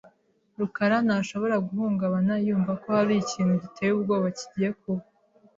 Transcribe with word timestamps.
rukara 0.59 0.97
ntashobora 1.05 1.55
guhungabana 1.67 2.33
yumva 2.45 2.71
ko 2.81 2.87
hari 2.97 3.13
ikintu 3.17 3.53
giteye 3.63 3.91
ubwoba 3.93 4.27
kigiye 4.37 4.69
kuba. 4.79 5.03